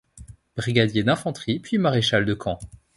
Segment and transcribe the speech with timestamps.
[0.57, 2.57] Brigadier d'infanterie puis maréchal de camp.